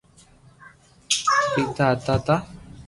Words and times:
ڀآٺا 1.75 1.87
ھتا 2.01 2.15
تا 2.25 2.35